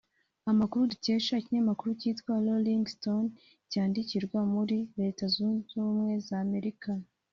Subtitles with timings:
[0.51, 3.29] Amakuru dukesha ikinyamakuru kitwa Rolling stone
[3.71, 6.89] cyandikirwa muri Leta Zunze Ubumwe z’Amerika